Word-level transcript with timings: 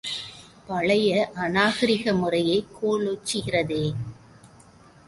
பழைய 0.67 1.11
அநாகரிக 1.35 2.13
முறையே 2.13 2.57
கோலோச்சுகிறதே! 2.75 3.85